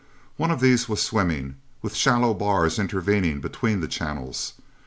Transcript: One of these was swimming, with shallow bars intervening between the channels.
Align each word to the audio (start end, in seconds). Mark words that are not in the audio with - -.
One 0.35 0.49
of 0.49 0.61
these 0.61 0.89
was 0.89 0.99
swimming, 0.99 1.57
with 1.83 1.93
shallow 1.93 2.33
bars 2.33 2.79
intervening 2.79 3.39
between 3.39 3.81
the 3.81 3.87
channels. 3.87 4.53